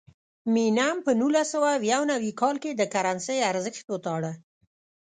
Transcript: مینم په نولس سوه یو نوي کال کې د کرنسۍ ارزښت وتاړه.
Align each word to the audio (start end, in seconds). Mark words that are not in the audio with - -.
مینم 0.53 0.97
په 1.05 1.11
نولس 1.19 1.47
سوه 1.53 1.71
یو 1.93 2.01
نوي 2.11 2.31
کال 2.41 2.55
کې 2.63 2.71
د 2.75 2.81
کرنسۍ 2.93 3.37
ارزښت 3.51 3.85
وتاړه. 3.89 4.31